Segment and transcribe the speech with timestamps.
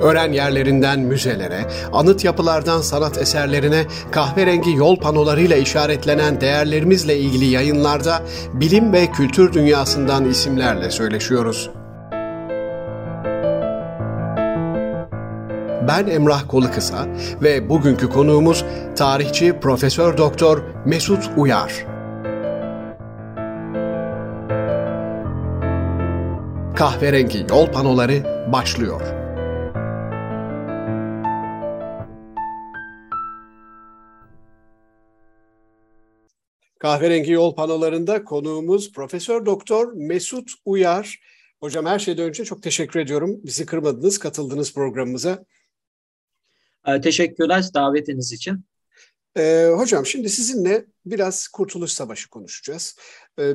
[0.00, 8.92] Öğren yerlerinden müzelere, anıt yapılardan sanat eserlerine, kahverengi yol panolarıyla işaretlenen değerlerimizle ilgili yayınlarda bilim
[8.92, 11.70] ve kültür dünyasından isimlerle söyleşiyoruz.
[15.88, 17.06] Ben Emrah Kolukısa
[17.42, 18.64] ve bugünkü konuğumuz
[18.96, 21.86] tarihçi Profesör Doktor Mesut Uyar.
[26.76, 29.19] Kahverengi yol panoları başlıyor.
[36.80, 41.20] Kahverengi Yol panolarında konuğumuz Profesör Doktor Mesut Uyar.
[41.60, 43.40] Hocam her şeyden önce çok teşekkür ediyorum.
[43.44, 45.44] Bizi kırmadınız, katıldınız programımıza.
[46.86, 48.64] Ee, teşekkürler davetiniz için.
[49.36, 52.96] Ee, hocam şimdi sizinle biraz Kurtuluş Savaşı konuşacağız.
[53.38, 53.52] Ee,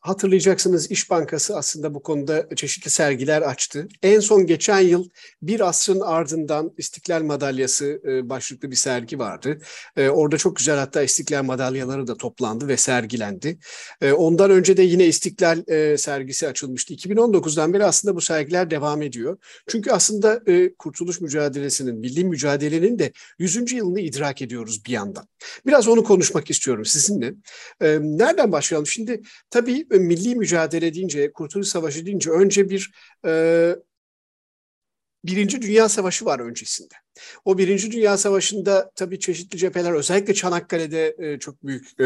[0.00, 3.88] Hatırlayacaksınız İş Bankası aslında bu konuda çeşitli sergiler açtı.
[4.02, 5.08] En son geçen yıl
[5.42, 9.58] bir asrın ardından İstiklal Madalyası e, başlıklı bir sergi vardı.
[9.96, 13.58] E, orada çok güzel hatta İstiklal Madalyaları da toplandı ve sergilendi.
[14.00, 15.62] E, ondan önce de yine İstiklal
[15.96, 16.94] sergisi açılmıştı.
[16.94, 19.38] 2019'dan beri aslında bu sergiler devam ediyor.
[19.68, 20.40] Çünkü aslında
[20.78, 23.72] Kurtuluş Mücadelesi'nin, milli mücadelenin de 100.
[23.72, 25.28] yılını idrak ediyoruz bir yandan.
[25.66, 27.34] Biraz onu konuşmak istiyorum sizinle.
[28.00, 28.86] Nereden başlayalım?
[28.86, 32.90] Şimdi tabii milli mücadele deyince, Kurtuluş Savaşı deyince önce bir
[33.26, 33.76] e,
[35.24, 36.94] Birinci Dünya Savaşı var öncesinde.
[37.44, 42.04] O Birinci Dünya Savaşı'nda tabii çeşitli cepheler özellikle Çanakkale'de e, çok büyük e,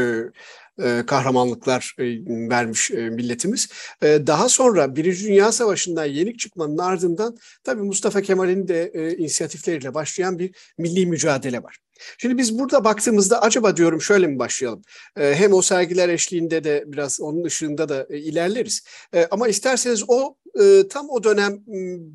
[0.83, 2.05] e, kahramanlıklar e,
[2.51, 3.69] vermiş e, milletimiz.
[4.03, 9.95] E, daha sonra Birinci Dünya Savaşı'ndan yenik çıkmanın ardından tabii Mustafa Kemal'in de e, inisiyatifleriyle
[9.95, 11.79] başlayan bir milli mücadele var.
[12.19, 14.83] Şimdi biz burada baktığımızda acaba diyorum şöyle mi başlayalım?
[15.17, 18.85] E, hem o sergiler eşliğinde de biraz onun ışığında da e, ilerleriz.
[19.15, 21.63] E, ama isterseniz o e, tam o dönem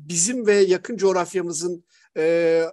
[0.08, 1.84] bizim ve yakın coğrafyamızın
[2.16, 2.64] e,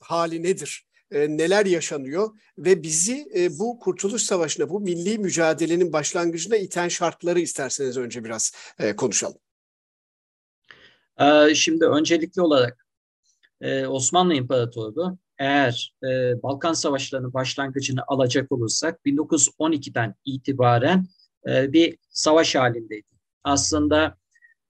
[0.00, 0.90] hali nedir?
[1.10, 7.40] E, neler yaşanıyor ve bizi e, bu Kurtuluş Savaşı'na, bu milli mücadelenin başlangıcına iten şartları
[7.40, 9.38] isterseniz önce biraz e, konuşalım.
[11.54, 12.86] Şimdi öncelikli olarak
[13.88, 15.94] Osmanlı İmparatorluğu eğer
[16.42, 21.06] Balkan Savaşları'nın başlangıcını alacak olursak 1912'den itibaren
[21.46, 23.06] bir savaş halindeydi.
[23.44, 24.19] Aslında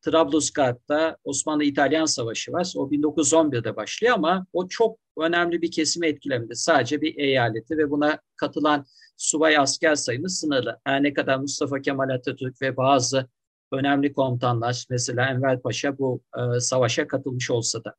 [0.03, 2.73] Trablusgarp'ta Osmanlı-İtalyan Savaşı var.
[2.77, 6.57] O 1911'de başlıyor ama o çok önemli bir kesimi etkilemedi.
[6.57, 10.81] Sadece bir eyaleti ve buna katılan subay asker sayımız sınırlı.
[10.85, 13.29] Her ne kadar Mustafa Kemal Atatürk ve bazı
[13.73, 17.95] önemli komutanlar mesela Enver Paşa bu e, savaşa katılmış olsa da.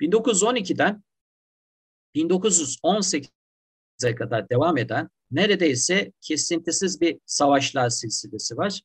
[0.00, 1.02] 1912'den
[2.14, 8.80] 1918'e kadar devam eden neredeyse kesintisiz bir savaşlar silsilesi var.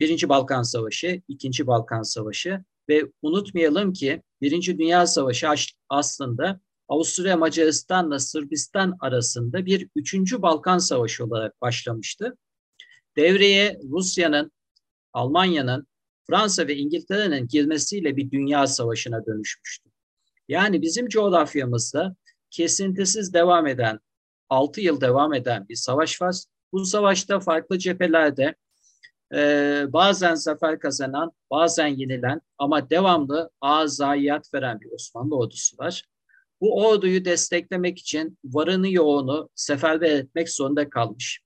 [0.00, 5.48] Birinci Balkan Savaşı, İkinci Balkan Savaşı ve unutmayalım ki Birinci Dünya Savaşı
[5.88, 12.36] aslında Avusturya Macaristan'la Sırbistan arasında bir üçüncü Balkan Savaşı olarak başlamıştı.
[13.16, 14.52] Devreye Rusya'nın,
[15.12, 15.86] Almanya'nın,
[16.26, 19.90] Fransa ve İngiltere'nin girmesiyle bir dünya savaşına dönüşmüştü.
[20.48, 22.16] Yani bizim coğrafyamızda
[22.50, 24.00] kesintisiz devam eden,
[24.48, 26.36] 6 yıl devam eden bir savaş var.
[26.72, 28.54] Bu savaşta farklı cephelerde
[29.34, 33.88] e, bazen zafer kazanan, bazen yenilen ama devamlı ağır
[34.54, 36.04] veren bir Osmanlı ordusu var.
[36.60, 41.40] Bu orduyu desteklemek için varını yoğunu seferber etmek zorunda kalmış.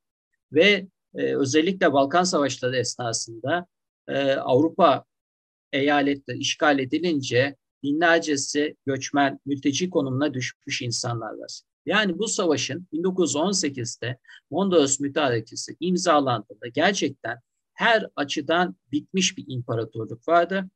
[0.52, 3.66] Ve e, özellikle Balkan Savaşları esnasında
[4.08, 5.04] e, Avrupa
[5.72, 11.60] eyaletleri işgal edilince binlercesi göçmen, mülteci konumuna düşmüş insanlar var.
[11.86, 14.18] Yani bu savaşın 1918'de
[14.50, 17.40] Mondros Mütarekesi imzalandığında gerçekten
[17.80, 20.70] her açıdan bitmiş bir imparatorluk vardı.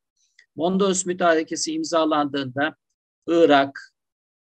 [0.55, 2.75] Mondros Mütarekesi imzalandığında
[3.27, 3.93] Irak,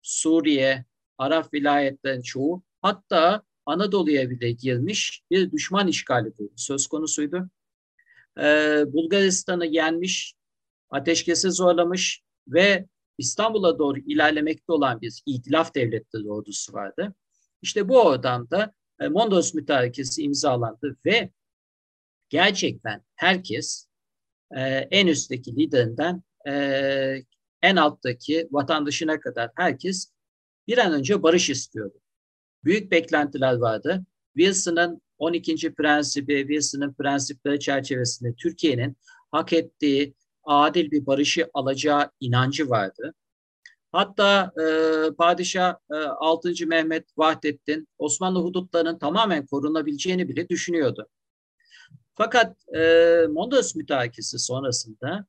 [0.02, 0.86] Suriye,
[1.18, 7.50] Arap vilayetlerin çoğu hatta Anadolu'ya bile girmiş bir düşman işgali söz konusuydu.
[8.40, 10.34] Ee, Bulgaristan'ı yenmiş,
[10.90, 12.86] ateşkesi zorlamış ve
[13.18, 17.16] İstanbul'a doğru ilerlemekte olan bir itilaf devletleri ordusu vardı.
[17.62, 21.30] İşte bu ortamda e, Mondros Mütarekesi imzalandı ve
[22.30, 23.88] gerçekten herkes
[24.56, 24.62] e,
[24.92, 27.24] en üstteki liderinden e,
[27.62, 30.12] en alttaki vatandaşına kadar herkes
[30.68, 32.02] bir an önce barış istiyordu.
[32.64, 34.06] Büyük beklentiler vardı.
[34.38, 35.74] Wilson'ın 12.
[35.74, 38.98] prensibi, Wilson'ın prensipleri çerçevesinde Türkiye'nin
[39.31, 43.14] hak ettiği adil bir barışı alacağı inancı vardı.
[43.92, 44.66] Hatta e,
[45.16, 46.68] Padişah e, 6.
[46.68, 51.08] Mehmet Vahdettin Osmanlı hudutlarının tamamen korunabileceğini bile düşünüyordu.
[52.21, 52.81] Fakat e,
[53.30, 55.25] Mondros mütarekesi sonrasında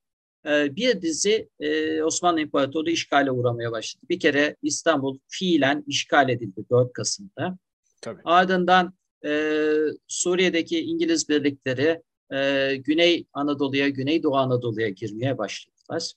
[0.46, 4.06] e, bir dizi e, Osmanlı İmparatorluğu işgale uğramaya başladı.
[4.10, 7.58] Bir kere İstanbul fiilen işgal edildi 4 Kasım'da.
[8.02, 8.20] Tabii.
[8.24, 8.94] Ardından
[9.24, 9.72] e,
[10.06, 12.02] Suriye'deki İngiliz birlikleri
[12.32, 16.12] e, Güney Anadolu'ya, Güneydoğu Anadolu'ya girmeye başladılar.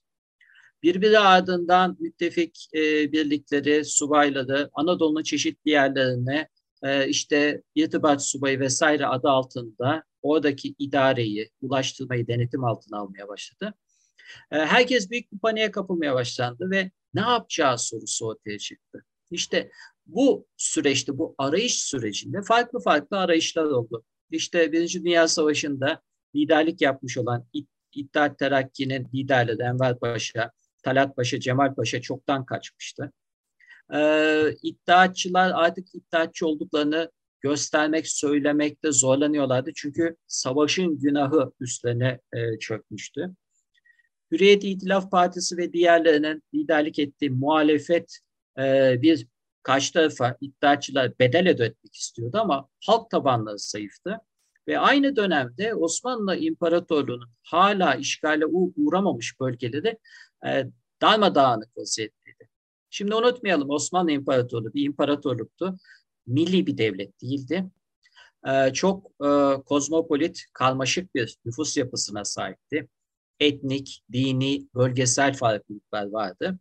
[0.83, 6.47] Birbiri ardından müttefik e, birlikleri, subayları Anadolu'nun çeşitli yerlerine
[6.83, 13.73] e, işte irtibat subayı vesaire adı altında oradaki idareyi, ulaştırmayı denetim altına almaya başladı.
[14.51, 19.05] E, herkes büyük bir paniğe kapılmaya başlandı ve ne yapacağı sorusu ortaya çıktı.
[19.31, 19.71] İşte
[20.05, 24.03] bu süreçte, bu arayış sürecinde farklı farklı arayışlar oldu.
[24.31, 26.01] İşte Birinci Dünya Savaşı'nda
[26.35, 27.47] liderlik yapmış olan
[27.93, 30.51] İttihat Terakki'nin liderleri Enver Paşa,
[30.83, 33.11] Talat Paşa, Cemal Paşa çoktan kaçmıştı.
[33.93, 37.11] Ee, iddiatçılar artık iddiatçı olduklarını
[37.44, 39.72] göstermek, söylemekte zorlanıyorlardı.
[39.75, 43.36] Çünkü savaşın günahı üstlerine e, çökmüştü.
[44.31, 48.19] Hürriyet İtilaf Partisi ve diğerlerinin liderlik ettiği muhalefet
[48.60, 49.28] e, bir
[49.63, 54.18] karşı tarafa iddiatçılar bedel ödetmek istiyordu ama halk tabanları zayıftı.
[54.68, 59.98] Ve aynı dönemde Osmanlı İmparatorluğu'nun hala işgale uğramamış bölgeleri
[60.48, 60.66] e,
[61.01, 62.50] darmadağınık vaziyetteydi.
[62.90, 65.78] Şimdi unutmayalım Osmanlı İmparatorluğu bir imparatorluktu.
[66.27, 67.65] Milli bir devlet değildi.
[68.47, 69.27] E, çok e,
[69.65, 72.87] kozmopolit, karmaşık bir nüfus yapısına sahipti.
[73.39, 76.59] Etnik, dini, bölgesel farklılıklar vardı.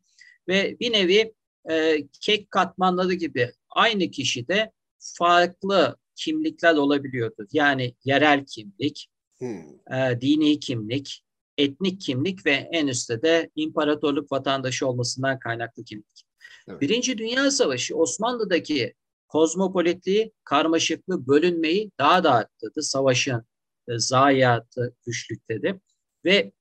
[0.49, 1.35] Ve bir nevi
[1.71, 7.47] e, kek katmanları gibi aynı kişide farklı kimlikler olabiliyordu.
[7.53, 9.95] Yani yerel kimlik, hmm.
[9.95, 11.25] e, dini kimlik,
[11.59, 16.25] etnik kimlik ve en üstte de imparatorluk vatandaşı olmasından kaynaklı kimlik.
[16.69, 16.81] Evet.
[16.81, 18.95] Birinci Dünya Savaşı Osmanlı'daki
[19.33, 22.83] kozmopolitliği, karmaşıklığı, bölünmeyi daha da arttırdı.
[22.83, 23.47] Savaşın
[23.89, 25.81] e, zayiatı güçlükteydi.
[26.25, 26.53] Ve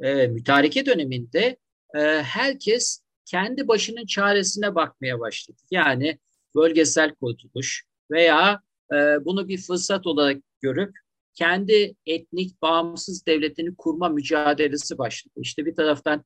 [0.00, 1.56] e, mütareke döneminde
[1.94, 5.58] e, herkes kendi başının çaresine bakmaya başladı.
[5.70, 6.18] Yani
[6.54, 8.60] bölgesel kurtuluş veya
[8.92, 10.96] e, bunu bir fırsat olarak görüp
[11.34, 15.34] kendi etnik bağımsız devletini kurma mücadelesi başladı.
[15.36, 16.24] İşte bir taraftan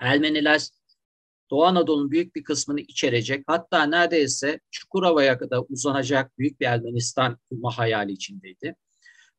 [0.00, 0.68] Ermeniler
[1.54, 7.78] Doğu Anadolu'nun büyük bir kısmını içerecek, hatta neredeyse Çukurova'ya kadar uzanacak büyük bir Ermenistan kurma
[7.78, 8.76] hayali içindeydi.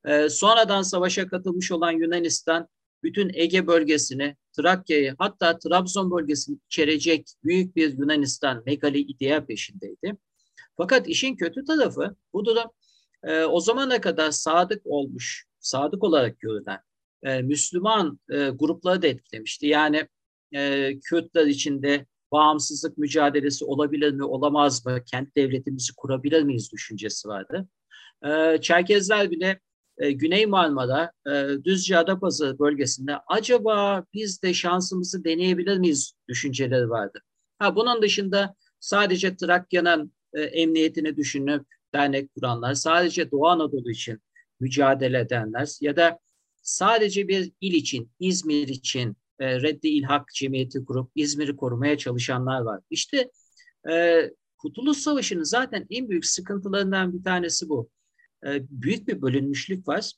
[0.06, 2.68] Ee, sonradan savaşa katılmış olan Yunanistan,
[3.04, 10.18] bütün Ege bölgesini, Trakya'yı, hatta Trabzon bölgesini içerecek büyük bir Yunanistan megali idea peşindeydi.
[10.78, 12.72] Fakat işin kötü tarafı bu durum
[13.24, 16.80] e, o zamana kadar sadık olmuş, sadık olarak görülen
[17.24, 19.68] e, Müslüman e, grupları da etkilemişti.
[19.68, 20.08] Yani
[20.52, 27.68] e, Kürtler içinde bağımsızlık mücadelesi olabilir mi, olamaz mı, kendi devletimizi kurabilir miyiz düşüncesi vardı.
[28.26, 29.60] E, Çerkezler bile
[29.98, 37.22] e, Güney Marmara, e, Düzce Adapazarı bölgesinde acaba biz de şansımızı deneyebilir miyiz düşünceleri vardı.
[37.60, 44.22] Ha, bunun dışında sadece Trakya'nın e, emniyetini düşünüp dernek kuranlar, sadece Doğu Anadolu için
[44.60, 46.20] mücadele edenler ya da
[46.62, 52.82] sadece bir il için, İzmir için e, Reddi İlhak Cemiyeti kurup İzmir'i korumaya çalışanlar var.
[52.90, 53.32] İşte
[53.90, 54.24] e,
[54.58, 57.90] Kurtuluş Savaşı'nın zaten en büyük sıkıntılarından bir tanesi bu.
[58.48, 60.12] E, büyük bir bölünmüşlük var.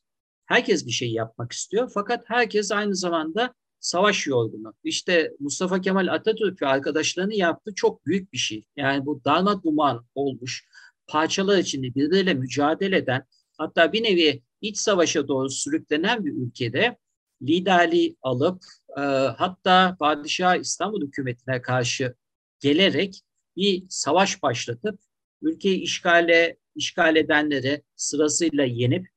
[0.45, 4.73] Herkes bir şey yapmak istiyor fakat herkes aynı zamanda savaş yorgunu.
[4.83, 8.65] İşte Mustafa Kemal Atatürk ve arkadaşlarını yaptığı çok büyük bir şey.
[8.75, 10.65] Yani bu darma duman olmuş,
[11.07, 13.23] parçalar içinde birbiriyle mücadele eden,
[13.57, 16.97] hatta bir nevi iç savaşa doğru sürüklenen bir ülkede
[17.41, 18.63] liderliği alıp
[18.97, 19.01] e,
[19.37, 22.15] hatta padişah İstanbul hükümetine karşı
[22.59, 23.21] gelerek
[23.55, 24.99] bir savaş başlatıp
[25.41, 29.07] ülkeyi işgale işgal edenleri sırasıyla yenip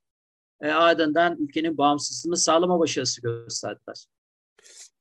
[0.61, 4.07] e, ardından ülkenin bağımsızlığını sağlama başarısı gösterdiler.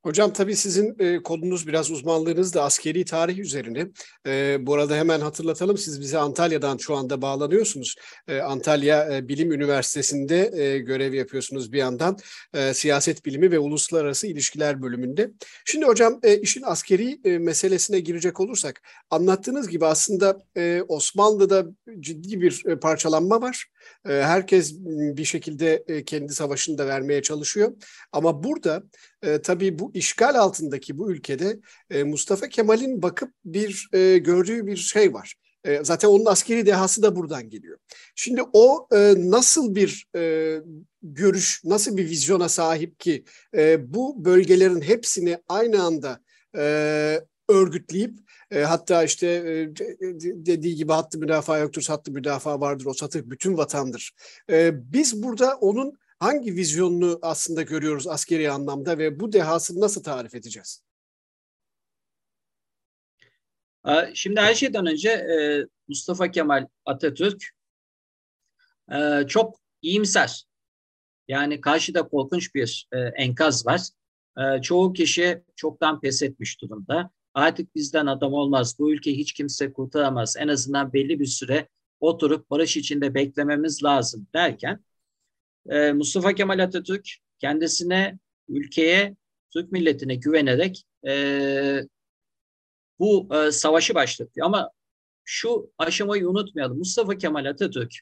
[0.03, 3.88] Hocam tabii sizin e, kodunuz biraz uzmanlığınız da askeri tarih üzerine.
[4.27, 7.96] E, bu arada hemen hatırlatalım siz bize Antalya'dan şu anda bağlanıyorsunuz.
[8.27, 12.18] E, Antalya e, Bilim Üniversitesi'nde e, görev yapıyorsunuz bir yandan.
[12.53, 15.32] E, siyaset bilimi ve uluslararası ilişkiler bölümünde.
[15.65, 21.65] Şimdi hocam e, işin askeri e, meselesine girecek olursak anlattığınız gibi aslında e, Osmanlı'da
[22.00, 23.65] ciddi bir e, parçalanma var.
[24.06, 27.74] E, herkes bir şekilde e, kendi savaşını da vermeye çalışıyor.
[28.12, 28.84] Ama burada
[29.23, 31.59] e, tabii bu işgal altındaki bu ülkede
[31.89, 35.35] e, Mustafa Kemal'in bakıp bir e, gördüğü bir şey var.
[35.63, 37.77] E, zaten onun askeri dehası da buradan geliyor.
[38.15, 40.55] Şimdi o e, nasıl bir e,
[41.03, 43.23] görüş, nasıl bir vizyona sahip ki
[43.55, 46.19] e, bu bölgelerin hepsini aynı anda
[46.57, 48.19] e, örgütleyip
[48.51, 49.75] e, hatta işte e,
[50.45, 54.11] dediği gibi hattı müdafaa yoktur, hattı müdafaa vardır, o satı bütün vatandır.
[54.49, 60.35] E, biz burada onun hangi vizyonunu aslında görüyoruz askeri anlamda ve bu dehasını nasıl tarif
[60.35, 60.83] edeceğiz?
[64.13, 67.49] Şimdi her şeyden önce e, Mustafa Kemal Atatürk
[68.91, 70.45] e, çok iyimser.
[71.27, 73.81] Yani karşıda korkunç bir e, enkaz var.
[74.61, 77.11] Çoğu kişi çoktan pes etmiş durumda.
[77.33, 80.35] Artık bizden adam olmaz, bu ülkeyi hiç kimse kurtaramaz.
[80.38, 81.67] En azından belli bir süre
[81.99, 84.83] oturup barış içinde beklememiz lazım derken
[85.93, 87.09] Mustafa Kemal Atatürk
[87.39, 89.15] kendisine, ülkeye,
[89.53, 90.85] Türk milletine güvenerek
[92.99, 94.47] bu e, savaşı başlatıyor.
[94.47, 94.71] Ama
[95.23, 96.77] şu aşamayı unutmayalım.
[96.77, 97.93] Mustafa Kemal Atatürk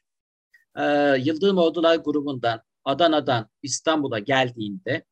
[0.76, 0.84] e,
[1.20, 5.04] Yıldırım Ordular grubundan Adana'dan İstanbul'a geldiğinde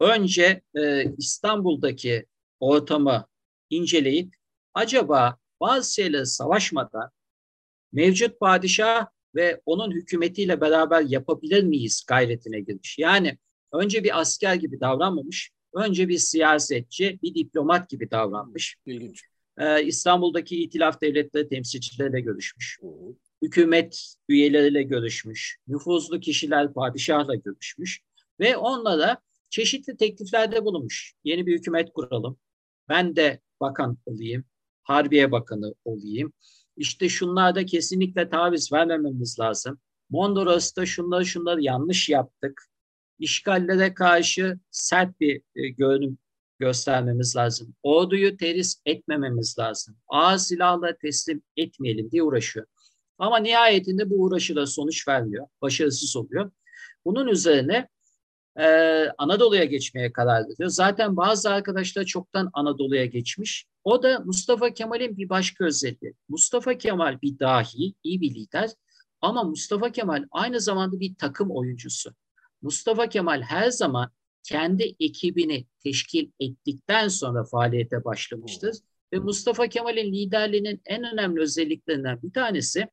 [0.00, 2.26] önce e, İstanbul'daki
[2.60, 3.26] ortamı
[3.70, 4.34] inceleyip
[4.74, 7.10] acaba bazı şeyleri savaşmadan
[7.92, 12.98] mevcut padişah ve onun hükümetiyle beraber yapabilir miyiz gayretine girmiş.
[12.98, 13.38] Yani
[13.72, 18.76] önce bir asker gibi davranmamış, önce bir siyasetçi, bir diplomat gibi davranmış.
[18.86, 19.22] İlginç.
[19.58, 22.78] Ee, İstanbul'daki itilaf devletleri temsilcileriyle görüşmüş.
[22.80, 22.86] Hı.
[23.42, 25.58] Hükümet üyeleriyle görüşmüş.
[25.68, 28.00] Nüfuzlu kişiler padişahla görüşmüş.
[28.40, 29.18] Ve onlara
[29.50, 31.14] çeşitli tekliflerde bulunmuş.
[31.24, 32.38] Yeni bir hükümet kuralım.
[32.88, 34.44] Ben de bakan olayım.
[34.82, 36.32] Harbiye Bakanı olayım.
[36.76, 39.78] İşte şunlarda kesinlikle taviz vermememiz lazım.
[40.10, 42.68] Mondros'ta şunları şunları yanlış yaptık
[43.18, 46.18] işgallere karşı sert bir e, görünüm
[46.58, 47.74] göstermemiz lazım.
[47.82, 49.96] Orduyu teris etmememiz lazım.
[50.08, 52.66] Ağır silahla teslim etmeyelim diye uğraşıyor.
[53.18, 55.46] Ama nihayetinde bu uğraşıda sonuç vermiyor.
[55.62, 56.50] Başarısız oluyor.
[57.04, 57.88] Bunun üzerine
[58.58, 58.66] e,
[59.18, 60.70] Anadolu'ya geçmeye karar veriyor.
[60.70, 63.66] Zaten bazı arkadaşlar çoktan Anadolu'ya geçmiş.
[63.84, 66.14] O da Mustafa Kemal'in bir başka özelliği.
[66.28, 68.70] Mustafa Kemal bir dahi, iyi bir lider
[69.20, 72.14] ama Mustafa Kemal aynı zamanda bir takım oyuncusu.
[72.62, 74.10] Mustafa Kemal her zaman
[74.42, 78.76] kendi ekibini teşkil ettikten sonra faaliyete başlamıştır.
[79.12, 82.88] Ve Mustafa Kemal'in liderliğinin en önemli özelliklerinden bir tanesi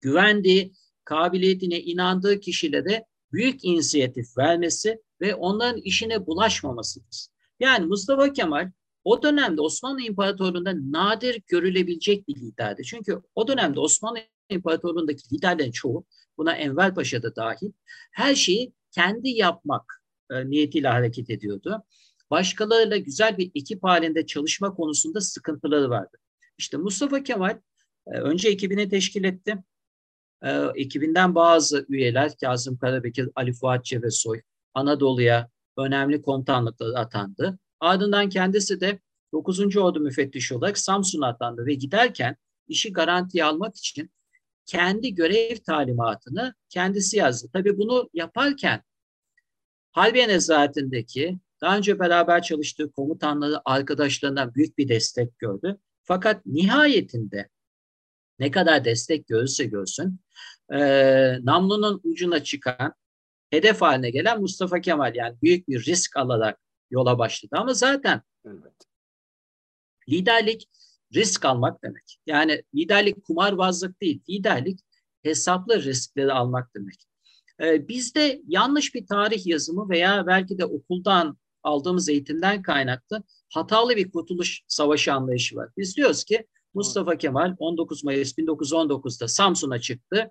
[0.00, 0.72] güvendiği,
[1.04, 7.26] kabiliyetine inandığı kişilere büyük inisiyatif vermesi ve onların işine bulaşmamasıdır.
[7.60, 8.70] Yani Mustafa Kemal
[9.04, 12.82] o dönemde Osmanlı İmparatorluğu'nda nadir görülebilecek bir liderdi.
[12.84, 14.18] Çünkü o dönemde Osmanlı
[14.48, 16.06] İmparatorluğu'ndaki liderlerin çoğu,
[16.38, 17.72] buna Enver Paşa da dahil,
[18.12, 21.82] her şeyi kendi yapmak e, niyetiyle hareket ediyordu.
[22.30, 26.16] Başkalarıyla güzel bir ekip halinde çalışma konusunda sıkıntıları vardı.
[26.58, 27.58] İşte Mustafa Kemal
[28.06, 29.56] e, önce ekibini teşkil etti.
[30.42, 34.40] E, ekibinden bazı üyeler Kazım Karabekir, Ali Fuat Cebesoy
[34.74, 37.58] Anadolu'ya önemli komutanlıkları atandı.
[37.82, 38.98] Ardından kendisi de
[39.32, 39.76] 9.
[39.76, 42.36] Ordu müfettişi olarak Samsun'a atandı ve giderken
[42.68, 44.10] işi garantiye almak için
[44.66, 47.48] kendi görev talimatını kendisi yazdı.
[47.52, 48.82] Tabii bunu yaparken
[49.92, 55.78] Halbiye Nezaretindeki daha önce beraber çalıştığı komutanları arkadaşlarından büyük bir destek gördü.
[56.02, 57.48] Fakat nihayetinde
[58.38, 60.20] ne kadar destek görürse görsün
[60.72, 60.78] e,
[61.42, 62.94] namlunun ucuna çıkan
[63.50, 66.58] hedef haline gelen Mustafa Kemal yani büyük bir risk alarak
[66.92, 67.56] yola başladı.
[67.58, 68.86] Ama zaten evet.
[70.08, 70.68] liderlik
[71.14, 72.18] risk almak demek.
[72.26, 74.80] Yani liderlik kumarbazlık değil, liderlik
[75.22, 77.06] hesaplı riskleri almak demek.
[77.60, 83.22] Ee, bizde yanlış bir tarih yazımı veya belki de okuldan aldığımız eğitimden kaynaklı
[83.54, 85.68] hatalı bir kurtuluş savaşı anlayışı var.
[85.76, 90.30] Biz diyoruz ki Mustafa Kemal 19 Mayıs 1919'da Samsun'a çıktı.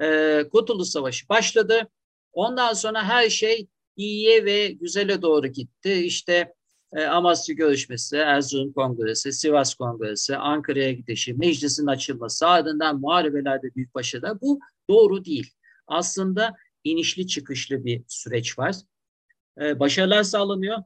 [0.00, 1.88] Ee, kurtuluş Savaşı başladı.
[2.32, 5.92] Ondan sonra her şey iyiye ve güzele doğru gitti.
[5.92, 6.54] İşte
[6.92, 14.40] e, Amasya görüşmesi, Erzurum Kongresi, Sivas Kongresi, Ankara'ya gidişi, meclisin açılması, ardından muharebelerde büyük başarılar.
[14.40, 14.60] Bu
[14.90, 15.50] doğru değil.
[15.86, 18.76] Aslında inişli çıkışlı bir süreç var.
[19.60, 20.78] E, başarılar sağlanıyor.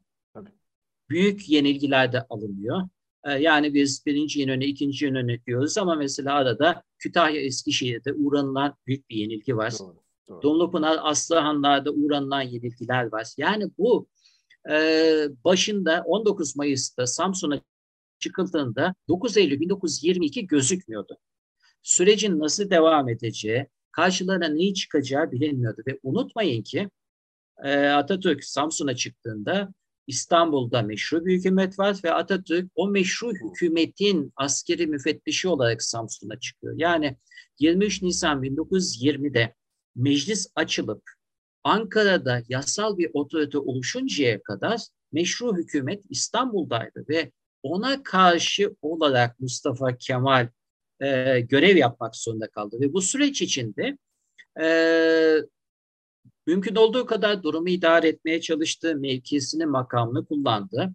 [1.10, 2.88] Büyük yenilgiler de alınıyor.
[3.24, 9.10] E, yani biz birinci İnönü, ikinci İnönü diyoruz ama mesela arada Kütahya Eskişehir'de uğranılan büyük
[9.10, 9.72] bir yenilgi var.
[9.78, 10.07] Doğru.
[10.42, 13.32] Dumlupınar, Aslıhanlar'da uğranılan yenilgiler var.
[13.37, 14.08] Yani bu
[14.70, 14.75] e,
[15.44, 17.61] başında 19 Mayıs'ta Samsun'a
[18.18, 21.18] çıkıldığında 9 Eylül 1922 gözükmüyordu.
[21.82, 26.90] Sürecin nasıl devam edeceği, karşılarına neyi çıkacağı bilinmiyordu ve unutmayın ki
[27.64, 29.75] e, Atatürk Samsun'a çıktığında
[30.06, 36.75] İstanbul'da meşru bir hükümet var ve Atatürk o meşru hükümetin askeri müfettişi olarak Samsun'a çıkıyor.
[36.76, 37.16] Yani
[37.58, 39.54] 23 Nisan 1920'de
[39.97, 41.02] meclis açılıp
[41.64, 44.80] Ankara'da yasal bir otorite oluşuncaya kadar
[45.12, 50.49] meşru hükümet İstanbul'daydı ve ona karşı olarak Mustafa Kemal
[51.00, 53.99] e, görev yapmak zorunda kaldı ve bu süreç içinde
[54.61, 54.66] e,
[56.47, 60.95] mümkün olduğu kadar durumu idare etmeye çalıştı, mevkisini, makamını kullandı.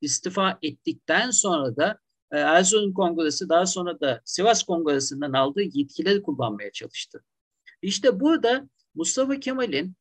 [0.00, 1.98] İstifa ettikten sonra da
[2.32, 7.24] e, Erzurum Kongresi daha sonra da Sivas Kongresi'nden aldığı yetkileri kullanmaya çalıştı.
[7.84, 9.94] İşte burada Mustafa Kemal'in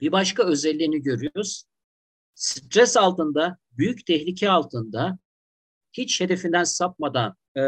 [0.00, 1.64] bir başka özelliğini görüyoruz.
[2.34, 5.18] Stres altında, büyük tehlike altında
[5.92, 7.62] hiç hedefinden sapmadan e,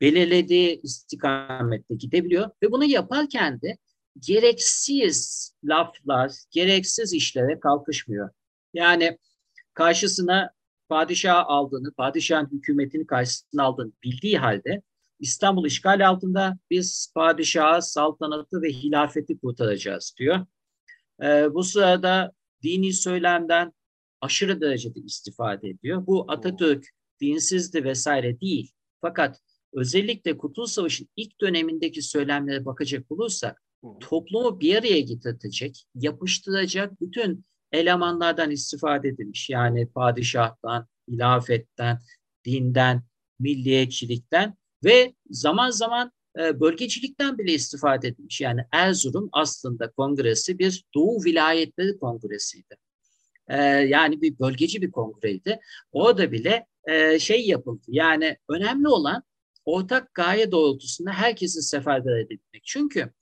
[0.00, 3.78] belirlediği istikamette gidebiliyor ve bunu yaparken de
[4.18, 8.30] gereksiz laflar, gereksiz işlere kalkışmıyor.
[8.74, 9.18] Yani
[9.74, 10.50] karşısına
[10.88, 14.82] padişah aldığını, padişahın hükümetini karşısına aldığını bildiği halde
[15.20, 20.46] İstanbul işgal altında biz padişahı, saltanatı ve hilafeti kurtaracağız diyor.
[21.22, 23.72] Ee, bu sırada dini söylemden
[24.20, 26.06] aşırı derecede istifade ediyor.
[26.06, 26.84] Bu Atatürk
[27.20, 28.72] dinsizdi vesaire değil.
[29.00, 29.40] Fakat
[29.72, 33.62] özellikle Kurtuluş Savaşı'nın ilk dönemindeki söylemlere bakacak olursak
[34.00, 39.50] toplumu bir araya getirecek, yapıştıracak bütün elemanlardan istifade edilmiş.
[39.50, 41.98] Yani padişahtan, hilafetten,
[42.44, 43.02] dinden,
[43.38, 48.40] milliyetçilikten ve zaman zaman e, bölgecilikten bile istifade edilmiş.
[48.40, 52.76] Yani Erzurum aslında kongresi bir Doğu Vilayetleri Kongresi'ydi.
[53.48, 55.60] E, yani bir bölgeci bir kongreydi.
[55.92, 57.82] Orada bile e, şey yapıldı.
[57.88, 59.22] Yani önemli olan
[59.64, 62.62] ortak gaye doğrultusunda herkesin seferber edilmek.
[62.64, 63.12] Çünkü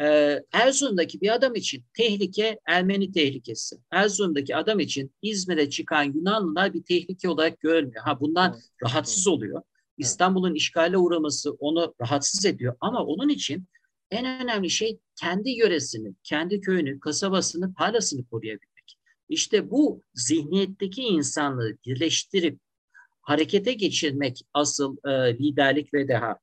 [0.00, 3.76] e, Erzurum'daki bir adam için tehlike Ermeni tehlikesi.
[3.90, 8.04] Erzurum'daki adam için İzmir'e çıkan Yunanlılar bir tehlike olarak görülmüyor.
[8.04, 8.64] Ha bundan evet.
[8.82, 9.62] rahatsız oluyor.
[9.98, 13.68] İstanbul'un işgale uğraması onu rahatsız ediyor ama onun için
[14.10, 18.98] en önemli şey kendi yöresini, kendi köyünü, kasabasını, parasını koruyabilmek.
[19.28, 22.60] İşte bu zihniyetteki insanları birleştirip
[23.22, 26.38] harekete geçirmek asıl e, liderlik ve deha.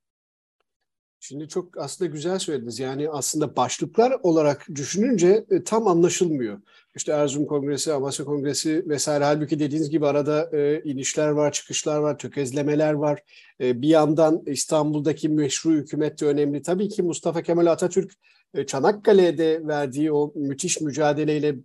[1.24, 2.80] Şimdi çok aslında güzel söylediniz.
[2.80, 6.62] Yani aslında başlıklar olarak düşününce e, tam anlaşılmıyor.
[6.96, 9.24] İşte Erzurum Kongresi, Amasya Kongresi vesaire.
[9.24, 13.24] Halbuki dediğiniz gibi arada e, inişler var, çıkışlar var, tökezlemeler var.
[13.62, 16.62] E, bir yandan İstanbul'daki meşru hükümet de önemli.
[16.62, 18.12] Tabii ki Mustafa Kemal Atatürk
[18.54, 21.56] e, Çanakkale'de verdiği o müthiş mücadeleyle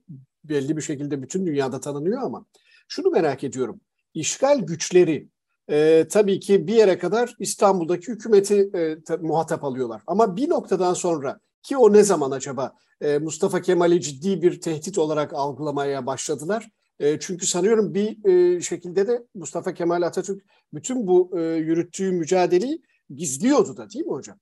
[0.45, 2.47] belli bir şekilde bütün dünyada tanınıyor ama
[2.89, 3.81] şunu merak ediyorum.
[4.15, 5.29] İşgal güçleri
[5.71, 10.03] e, tabii ki bir yere kadar İstanbul'daki hükümeti e, muhatap alıyorlar.
[10.07, 14.99] Ama bir noktadan sonra ki o ne zaman acaba e, Mustafa Kemal'i ciddi bir tehdit
[14.99, 16.69] olarak algılamaya başladılar.
[16.99, 20.43] E, çünkü sanıyorum bir e, şekilde de Mustafa Kemal Atatürk
[20.75, 22.83] bütün bu e, yürüttüğü mücadeleyi
[23.15, 24.39] gizliyordu da değil mi hocam?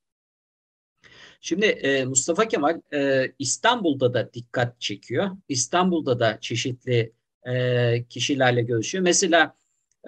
[1.40, 5.30] Şimdi e, Mustafa Kemal e, İstanbul'da da dikkat çekiyor.
[5.48, 7.12] İstanbul'da da çeşitli
[7.46, 9.04] e, kişilerle görüşüyor.
[9.04, 9.56] Mesela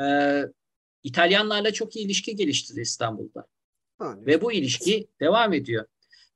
[0.00, 0.04] e,
[1.06, 3.46] İtalyanlarla çok iyi ilişki geliştirdi İstanbul'da.
[4.00, 5.86] Ve bu ilişki devam ediyor.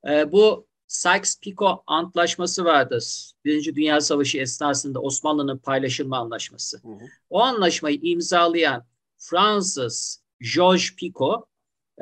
[0.09, 3.33] E, bu Sykes-Picot Antlaşması vardır.
[3.45, 6.79] Birinci Dünya Savaşı esnasında Osmanlı'nın paylaşılma anlaşması.
[6.83, 7.05] Hı hı.
[7.31, 8.87] O anlaşmayı imzalayan
[9.19, 10.23] Fransız
[10.55, 11.45] Georges Picot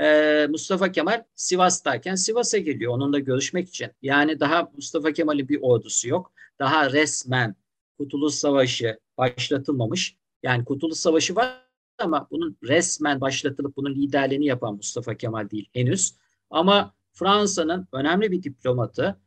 [0.01, 3.91] e, Mustafa Kemal Sivas'tayken Sivas'a geliyor onunla görüşmek için.
[4.03, 6.33] Yani daha Mustafa Kemal'in bir ordusu yok.
[6.59, 7.55] Daha resmen
[7.99, 10.17] Kurtuluş Savaşı başlatılmamış.
[10.43, 11.68] Yani Kurtuluş Savaşı var
[11.99, 16.15] ama bunun resmen başlatılıp bunun liderliğini yapan Mustafa Kemal değil henüz.
[16.51, 19.21] Ama Fransa'nın önemli bir diplomatı,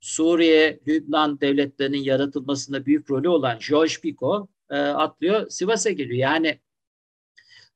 [0.00, 6.18] Suriye, Lübnan devletlerinin yaratılmasında büyük rolü olan Georges Picot e, atlıyor, Sivas'a geliyor.
[6.18, 6.60] Yani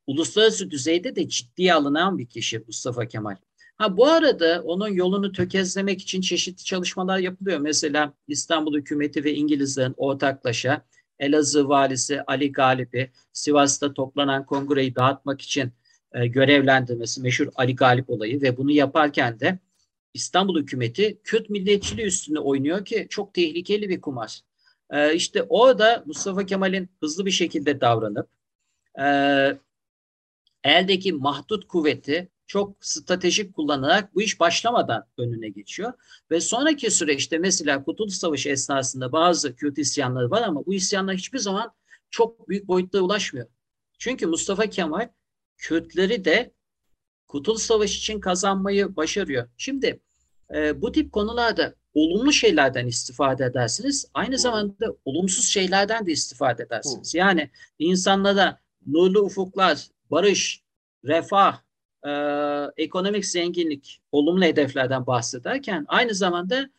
[0.07, 3.37] uluslararası düzeyde de ciddiye alınan bir kişi Mustafa Kemal.
[3.76, 7.59] Ha bu arada onun yolunu tökezlemek için çeşitli çalışmalar yapılıyor.
[7.59, 10.87] Mesela İstanbul hükümeti ve İngilizlerin ortaklaşa
[11.20, 15.72] Elazığ valisi Ali Galip'i Sivas'ta toplanan kongreyi dağıtmak için
[16.12, 19.59] e, görevlendirmesi meşhur Ali Galip olayı ve bunu yaparken de
[20.14, 24.40] İstanbul hükümeti Kürt milliyetçiliği üstüne oynuyor ki çok tehlikeli bir kumar.
[24.90, 28.28] E, işte orada Mustafa Kemal'in hızlı bir şekilde davranıp
[29.00, 29.06] e,
[30.64, 35.92] eldeki mahdut kuvveti çok stratejik kullanarak bu iş başlamadan önüne geçiyor.
[36.30, 41.38] Ve sonraki süreçte mesela Kurtuluş Savaşı esnasında bazı Kürt isyanları var ama bu isyanlar hiçbir
[41.38, 41.74] zaman
[42.10, 43.46] çok büyük boyutlara ulaşmıyor.
[43.98, 45.08] Çünkü Mustafa Kemal
[45.56, 46.54] Kürtleri de
[47.28, 49.48] Kurtuluş Savaşı için kazanmayı başarıyor.
[49.56, 50.00] Şimdi
[50.54, 54.10] e, bu tip konularda olumlu şeylerden istifade edersiniz.
[54.14, 57.14] Aynı zamanda olumsuz şeylerden de istifade edersiniz.
[57.14, 60.62] Yani insanlara nurlu ufuklar, barış,
[61.04, 61.60] refah,
[62.06, 62.12] e,
[62.76, 66.70] ekonomik zenginlik, olumlu hedeflerden bahsederken aynı zamanda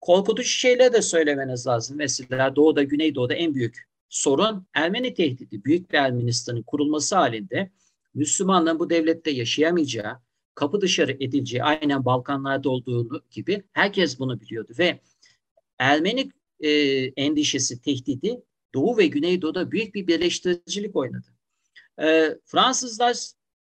[0.00, 1.96] korkutucu şeyler de söylemeniz lazım.
[1.96, 5.64] Mesela Doğu'da, Güneydoğu'da en büyük sorun Ermeni tehdidi.
[5.64, 7.70] Büyük bir Ermenistan'ın kurulması halinde
[8.14, 10.18] Müslümanların bu devlette yaşayamayacağı,
[10.54, 15.00] kapı dışarı edileceği aynen Balkanlarda olduğu gibi herkes bunu biliyordu ve
[15.78, 16.30] Ermeni
[16.60, 16.70] e,
[17.04, 18.42] endişesi, tehdidi
[18.74, 21.26] Doğu ve Güneydoğu'da büyük bir birleştiricilik oynadı.
[22.02, 23.16] E, Fransızlar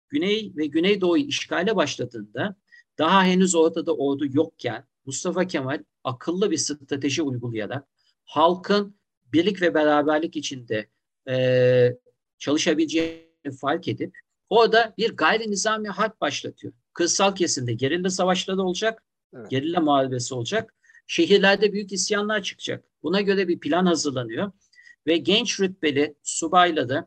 [0.09, 2.55] Güney ve Güneydoğu'yu işgale başladığında
[2.97, 7.87] daha henüz ortada ordu yokken Mustafa Kemal akıllı bir strateji uygulayarak
[8.25, 8.97] halkın
[9.33, 10.87] birlik ve beraberlik içinde
[11.29, 11.97] e,
[12.37, 14.17] çalışabileceğini fark edip
[14.49, 16.73] orada bir gayri nizami harp başlatıyor.
[16.93, 19.49] Kırsal kesimde gerilla savaşları olacak, evet.
[19.49, 20.73] gerilla muharebesi olacak.
[21.07, 22.85] Şehirlerde büyük isyanlar çıkacak.
[23.03, 24.51] Buna göre bir plan hazırlanıyor
[25.07, 27.05] ve genç rütbeli subayları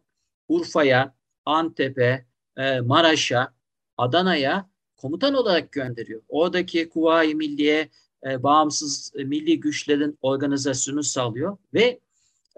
[0.49, 3.55] Urfa'ya, Antep'e, e, Maraş'a,
[3.97, 6.23] Adana'ya komutan olarak gönderiyor.
[6.29, 7.91] Oradaki Kuvayi Milliye
[8.27, 12.01] e, bağımsız milli güçlerin organizasyonu sağlıyor ve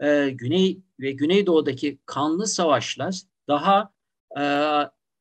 [0.02, 3.92] e, Güney ve Güneydoğu'daki kanlı savaşlar daha
[4.38, 4.42] e,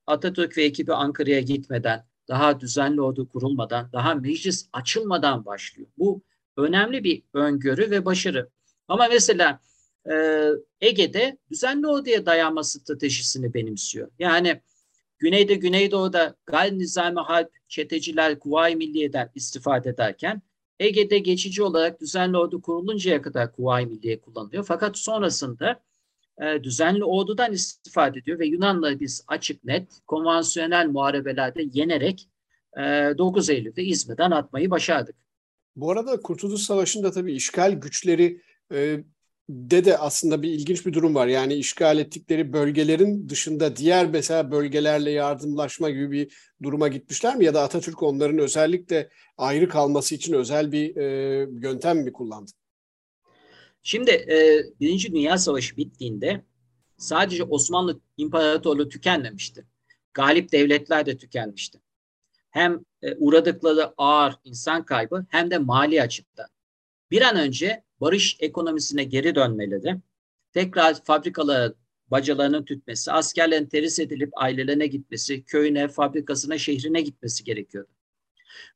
[0.08, 5.88] Atatürk ve ekibi Ankara'ya gitmeden, daha düzenli ordu kurulmadan, daha meclis açılmadan başlıyor.
[5.98, 6.22] Bu
[6.58, 8.50] önemli bir öngörü ve başarı.
[8.88, 9.60] Ama mesela
[10.10, 10.48] e,
[10.82, 14.12] Ege'de düzenli orduya dayanma stratejisini benimsiyor.
[14.20, 14.62] Yani
[15.20, 20.42] Güneyde Güneydoğu'da gayri nizami harp, çeteciler, Kuvayi Milliye'den istifade ederken
[20.80, 24.64] Ege'de geçici olarak düzenli ordu kuruluncaya kadar Kuvayi Milliye kullanılıyor.
[24.64, 25.82] Fakat sonrasında
[26.42, 32.30] e, düzenli ordudan istifade ediyor ve Yunanlıları biz açık net konvansiyonel muharebelerde yenerek
[32.78, 32.82] e,
[33.18, 35.16] 9 Eylül'de İzmir'den atmayı başardık.
[35.76, 39.04] Bu arada Kurtuluş Savaşı'nda tabii işgal güçleri e,
[39.52, 41.28] de de aslında bir ilginç bir durum var.
[41.28, 46.34] Yani işgal ettikleri bölgelerin dışında diğer mesela bölgelerle yardımlaşma gibi bir
[46.64, 47.46] duruma gitmişler mi?
[47.46, 52.52] Ya da Atatürk onların özellikle ayrı kalması için özel bir e, yöntem mi kullandı?
[53.84, 56.42] Şimdi e, Birinci Dünya Savaşı bittiğinde
[56.98, 59.66] sadece Osmanlı İmparatorluğu tükenmemişti.
[60.14, 61.82] Galip devletler de tükenmişti.
[62.50, 66.48] Hem e, uğradıkları ağır insan kaybı hem de mali açıkta.
[67.12, 69.96] Bir an önce barış ekonomisine geri dönmeleri,
[70.54, 71.74] tekrar fabrikalara
[72.08, 77.92] bacalarının tütmesi, askerlerin teris edilip ailelerine gitmesi, köyüne, fabrikasına, şehrine gitmesi gerekiyordu.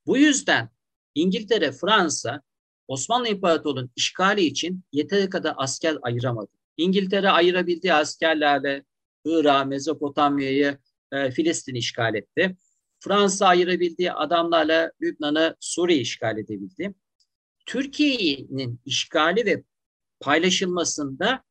[0.05, 0.69] Bu yüzden
[1.15, 2.41] İngiltere, Fransa,
[2.87, 6.51] Osmanlı İmparatorluğu'nun işgali için yeteri kadar asker ayıramadı.
[6.77, 8.83] İngiltere ayırabildiği askerlerle
[9.25, 10.77] Irak'ı, Mezopotamya'yı,
[11.11, 12.57] e, Filistin'i işgal etti.
[12.99, 16.93] Fransa ayırabildiği adamlarla Lübnan'ı, Suriye işgal edebildi.
[17.65, 19.63] Türkiye'nin işgali ve
[20.19, 21.43] paylaşılmasında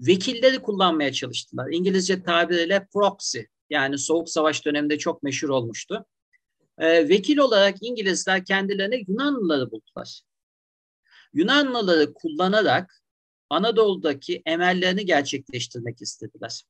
[0.00, 1.72] vekilleri kullanmaya çalıştılar.
[1.72, 6.06] İngilizce tabiriyle proxy yani Soğuk Savaş döneminde çok meşhur olmuştu.
[6.78, 10.20] Ee, vekil olarak İngilizler kendilerine Yunanlıları buldular.
[11.32, 13.02] Yunanlıları kullanarak
[13.50, 16.62] Anadolu'daki emellerini gerçekleştirmek istediler.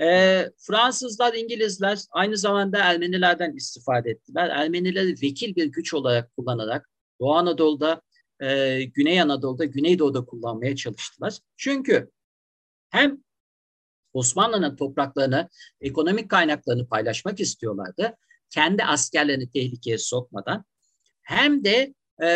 [0.00, 4.48] Ee, Fransızlar, İngilizler aynı zamanda Ermenilerden istifade ettiler.
[4.48, 8.02] Ermenileri vekil bir güç olarak kullanarak Doğu Anadolu'da,
[8.40, 11.38] e, Güney Anadolu'da, Güneydoğu'da kullanmaya çalıştılar.
[11.56, 12.10] Çünkü
[12.90, 13.24] hem
[14.12, 15.48] Osmanlı'nın topraklarını,
[15.80, 18.16] ekonomik kaynaklarını paylaşmak istiyorlardı.
[18.50, 20.64] Kendi askerlerini tehlikeye sokmadan.
[21.22, 22.28] Hem de e,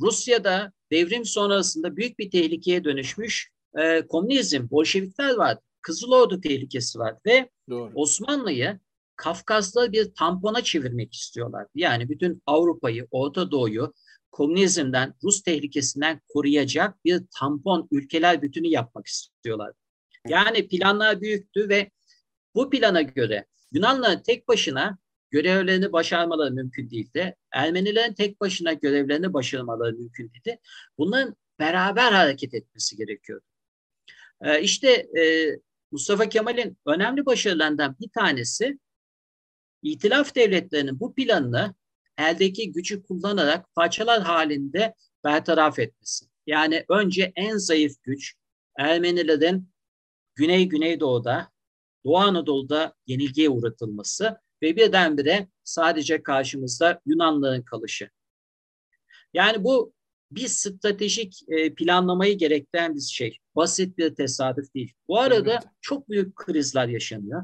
[0.00, 5.60] Rusya'da devrim sonrasında büyük bir tehlikeye dönüşmüş e, komünizm, Bolşevikler vardı.
[5.82, 7.50] Kızıl Ordu tehlikesi var ve
[7.94, 8.80] Osmanlı'yı
[9.20, 11.66] Kafkas'ta bir tampona çevirmek istiyorlar.
[11.74, 13.94] Yani bütün Avrupa'yı, Orta Doğu'yu
[14.30, 19.72] komünizmden, Rus tehlikesinden koruyacak bir tampon ülkeler bütünü yapmak istiyorlar.
[20.28, 21.90] Yani planlar büyüktü ve
[22.54, 24.98] bu plana göre Yunanlıların tek başına
[25.30, 27.36] görevlerini başarmaları mümkün değildi.
[27.52, 30.58] Ermenilerin tek başına görevlerini başarmaları mümkün değildi.
[30.98, 33.44] Bunların beraber hareket etmesi gerekiyordu.
[34.42, 35.50] Ee, işte e,
[35.92, 38.78] Mustafa Kemal'in önemli başarılarından bir tanesi
[39.82, 41.74] İtilaf devletlerinin bu planını
[42.18, 46.26] eldeki gücü kullanarak parçalar halinde bertaraf etmesi.
[46.46, 48.34] Yani önce en zayıf güç
[48.78, 49.68] Ermenilerin
[50.34, 51.50] Güney Güneydoğu'da,
[52.04, 58.10] Doğu Anadolu'da yenilgiye uğratılması ve birdenbire sadece karşımızda Yunanlıların kalışı.
[59.34, 59.92] Yani bu
[60.30, 63.38] bir stratejik e, planlamayı gerektiren bir şey.
[63.56, 64.92] Basit bir tesadüf değil.
[65.08, 65.62] Bu arada evet.
[65.80, 67.42] çok büyük krizler yaşanıyor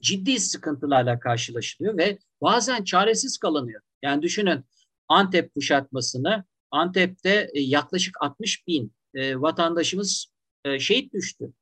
[0.00, 3.80] ciddi sıkıntılarla karşılaşılıyor ve bazen çaresiz kalınıyor.
[4.02, 4.64] Yani düşünün
[5.08, 6.44] Antep kuşatmasını.
[6.70, 10.26] Antep'te e, yaklaşık 60 bin e, vatandaşımız
[10.64, 11.52] e, şehit düştü.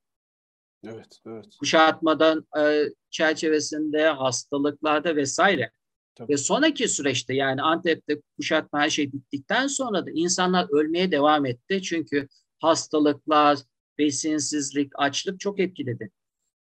[0.85, 1.47] Evet, evet.
[1.59, 5.71] Kuşatmadan e, çerçevesinde, hastalıklarda vesaire.
[6.14, 6.33] Tabii.
[6.33, 11.83] Ve sonraki süreçte yani Antep'te kuşatma her şey bittikten sonra da insanlar ölmeye devam etti.
[11.83, 13.59] Çünkü hastalıklar,
[13.99, 16.11] besinsizlik, açlık çok etkiledi.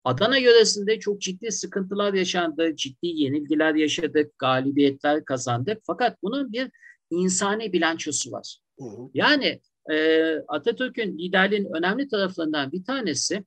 [0.05, 5.81] Adana yöresinde çok ciddi sıkıntılar yaşandı, ciddi yenilgiler yaşadık, galibiyetler kazandık.
[5.83, 6.71] Fakat bunun bir
[7.09, 8.57] insani bilançosu var.
[8.79, 9.09] Hı hı.
[9.13, 13.45] Yani e, Atatürk'ün liderliğin önemli taraflarından bir tanesi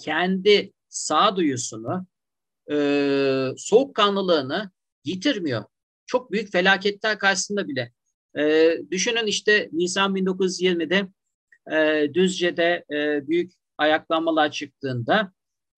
[0.00, 2.06] kendi sağduyusunu,
[2.70, 2.76] e,
[3.56, 4.70] soğukkanlılığını
[5.04, 5.64] yitirmiyor.
[6.06, 7.92] Çok büyük felaketler karşısında bile.
[8.38, 11.08] E, düşünün işte Nisan 1920'de
[11.76, 15.32] e, Düzce'de e, büyük ayaklanmalar çıktığında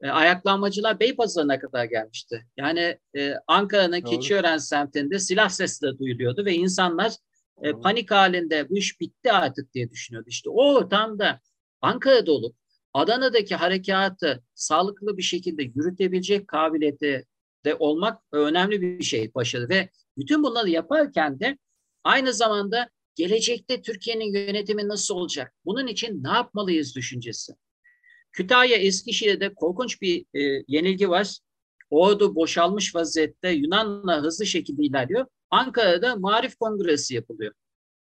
[0.05, 2.47] e, ayaklanmacılar Beypazarı'na kadar gelmişti.
[2.57, 7.13] Yani e, Ankara'nın Keçiören semtinde silah sesleri duyuluyordu ve insanlar
[7.63, 10.29] e, panik halinde bu iş bitti artık diye düşünüyordu.
[10.29, 11.41] İşte o ortamda
[11.81, 12.57] Ankara'da olup
[12.93, 17.25] Adana'daki harekatı sağlıklı bir şekilde yürütebilecek kabiliyeti
[17.65, 19.89] de olmak önemli bir şey başarı ve
[20.19, 21.59] bütün bunları yaparken de
[22.05, 25.55] aynı zamanda gelecekte Türkiye'nin yönetimi nasıl olacak?
[25.65, 27.53] Bunun için ne yapmalıyız düşüncesi.
[28.35, 31.39] Kütahya Eskişehir'de korkunç bir e, yenilgi var.
[31.91, 35.27] Ordu boşalmış vaziyette Yunan'la hızlı şekilde ilerliyor.
[35.51, 37.53] Ankara'da Marif Kongresi yapılıyor.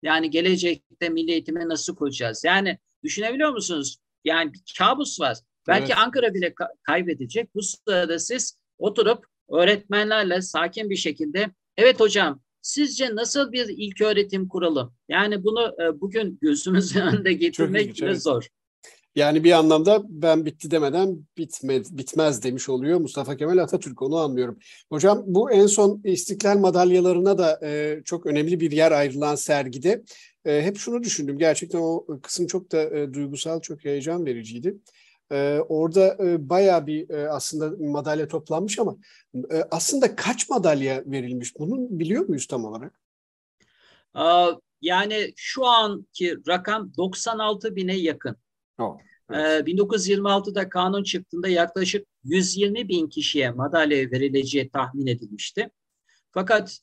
[0.04, 2.44] Yani gelecekte milli eğitimi nasıl kuracağız?
[2.44, 3.98] Yani düşünebiliyor musunuz?
[4.26, 5.38] Yani bir kabus var.
[5.68, 5.98] Belki evet.
[5.98, 7.56] Ankara bile ka- kaybedecek.
[7.56, 14.48] Bu sırada siz oturup öğretmenlerle sakin bir şekilde evet hocam sizce nasıl bir ilk öğretim
[14.48, 14.94] kuralım?
[15.10, 18.48] Yani bunu e, bugün gözümüzün önünde getirmek bile zor.
[19.18, 24.60] Yani bir anlamda ben bitti demeden bitmez, bitmez demiş oluyor Mustafa Kemal Atatürk onu anlıyorum.
[24.90, 30.04] Hocam bu en son İstiklal madalyalarına da e, çok önemli bir yer ayrılan sergide
[30.46, 31.38] e, hep şunu düşündüm.
[31.38, 34.78] Gerçekten o kısım çok da e, duygusal, çok heyecan vericiydi.
[35.32, 38.98] E, orada e, bayağı bir e, aslında madalya toplanmış ama
[39.36, 41.60] e, aslında kaç madalya verilmiş?
[41.60, 43.02] Bunu biliyor muyuz tam olarak?
[44.82, 48.36] Yani şu anki rakam 96 bine yakın.
[48.80, 48.98] Oh,
[49.32, 49.68] evet.
[49.68, 55.70] 1926'da kanun çıktığında yaklaşık 120 bin kişiye madalya verileceği tahmin edilmişti.
[56.32, 56.80] Fakat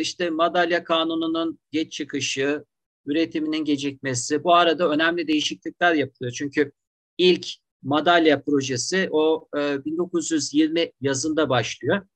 [0.00, 2.64] işte madalya kanununun geç çıkışı,
[3.06, 6.32] üretiminin gecikmesi, bu arada önemli değişiklikler yapılıyor.
[6.32, 6.72] Çünkü
[7.18, 7.46] ilk
[7.82, 12.06] madalya projesi o 1920 yazında başlıyor.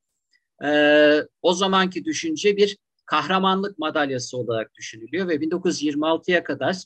[1.43, 6.85] O zamanki düşünce bir kahramanlık madalyası olarak düşünülüyor ve 1926'ya kadar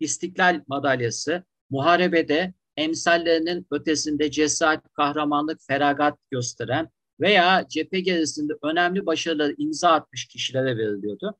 [0.00, 6.88] İstiklal Madalyası muharebede emsallerinin ötesinde cesaret, kahramanlık, feragat gösteren
[7.20, 11.38] veya cephe gerisinde önemli başarıları imza atmış kişilere veriliyordu.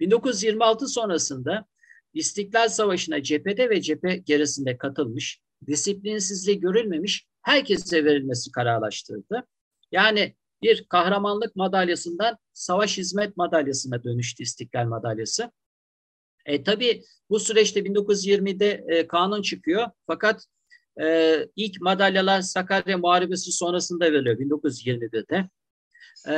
[0.00, 1.66] 1926 sonrasında
[2.14, 9.46] İstiklal Savaşı'na cephede ve cephe gerisinde katılmış, disiplinsizliği görülmemiş herkese verilmesi kararlaştırıldı.
[9.92, 15.50] Yani bir kahramanlık madalyasından savaş hizmet madalyasına dönüştü İstiklal Madalyası.
[16.46, 20.44] E, tabii bu süreçte 1920'de e, kanun çıkıyor fakat
[21.02, 25.48] e, ilk madalyalar Sakarya Muharebesi sonrasında veriliyor 1921'de.
[26.28, 26.34] E,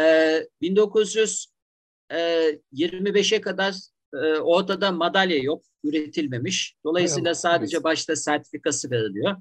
[0.62, 3.74] 1925'e kadar
[4.14, 6.76] e, ortada madalya yok, üretilmemiş.
[6.84, 7.84] Dolayısıyla evet, sadece evet.
[7.84, 9.36] başta sertifikası veriliyor.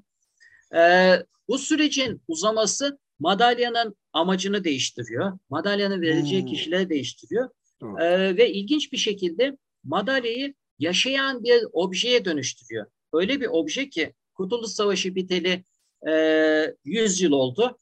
[0.76, 1.12] E,
[1.48, 5.38] bu sürecin uzaması madalyanın amacını değiştiriyor.
[5.50, 6.48] Madalyanın vereceği hmm.
[6.48, 7.50] kişileri değiştiriyor.
[7.80, 8.00] Hmm.
[8.00, 12.86] E, ve ilginç bir şekilde madalyayı yaşayan bir objeye dönüştürüyor.
[13.12, 15.64] Öyle bir obje ki Kurtuluş Savaşı biteli
[16.08, 17.78] e, 100 yıl oldu.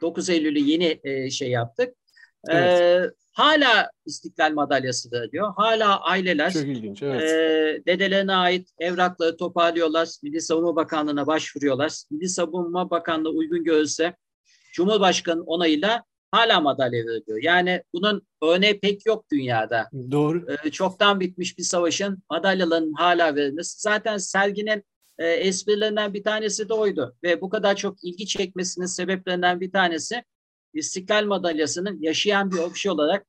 [0.00, 1.94] 9 Eylül'ü yeni e, şey yaptık.
[2.48, 2.80] E, evet.
[2.80, 5.52] E, hala İstiklal Madalyası veriliyor.
[5.56, 7.22] Hala aileler Çok ilginç, evet.
[7.22, 10.08] e, dedelerine ait evrakları toparlıyorlar.
[10.22, 11.92] Milli Savunma Bakanlığı'na başvuruyorlar.
[12.10, 14.16] Milli Savunma Bakanlığı uygun görürse
[14.72, 17.42] Cumhurbaşkanı onayıyla hala madalya veriliyor.
[17.42, 19.90] Yani bunun örneği pek yok dünyada.
[20.10, 20.46] Doğru.
[20.64, 23.80] Ee, çoktan bitmiş bir savaşın madalyaların hala verilmesi.
[23.80, 24.84] Zaten serginin
[25.18, 27.16] e, esprilerinden bir tanesi de oydu.
[27.22, 30.22] Ve bu kadar çok ilgi çekmesinin sebeplerinden bir tanesi
[30.74, 33.26] İstiklal Madalyası'nın yaşayan bir obje olarak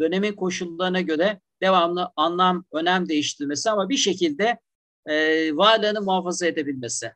[0.00, 4.58] dönemin koşullarına göre devamlı anlam, önem değiştirmesi ama bir şekilde
[5.06, 5.16] e,
[5.56, 7.12] varlığını muhafaza edebilmesi.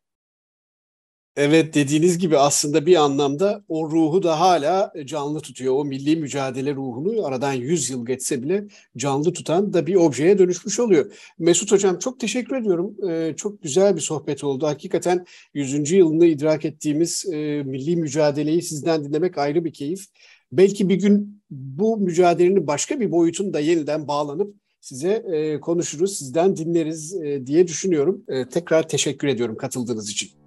[1.37, 5.75] Evet dediğiniz gibi aslında bir anlamda o ruhu da hala canlı tutuyor.
[5.75, 8.65] O milli mücadele ruhunu aradan 100 yıl geçse bile
[8.97, 11.13] canlı tutan da bir objeye dönüşmüş oluyor.
[11.39, 12.97] Mesut Hocam çok teşekkür ediyorum.
[13.11, 14.67] Ee, çok güzel bir sohbet oldu.
[14.67, 15.91] Hakikaten 100.
[15.91, 20.05] yılını idrak ettiğimiz e, milli mücadeleyi sizden dinlemek ayrı bir keyif.
[20.53, 27.15] Belki bir gün bu mücadelenin başka bir boyutunda yeniden bağlanıp size e, konuşuruz, sizden dinleriz
[27.15, 28.25] e, diye düşünüyorum.
[28.29, 30.44] E, tekrar teşekkür ediyorum katıldığınız için.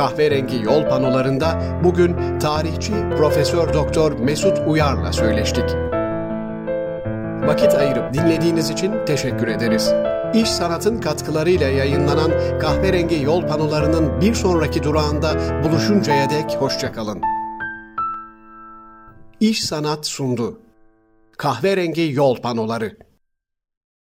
[0.00, 5.64] Kahverengi yol panolarında bugün tarihçi Profesör Doktor Mesut Uyar'la söyleştik.
[7.46, 9.92] Vakit ayırıp dinlediğiniz için teşekkür ederiz.
[10.34, 15.34] İş Sanat'ın katkılarıyla yayınlanan Kahverengi Yol Panolarının bir sonraki durağında
[15.64, 17.20] buluşuncaya dek hoşçakalın.
[19.40, 20.60] İş Sanat sundu.
[21.36, 22.96] Kahverengi Yol Panoları